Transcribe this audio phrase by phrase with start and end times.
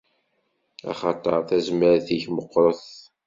[0.91, 2.83] Axaṭer tazmert-ik meqqret!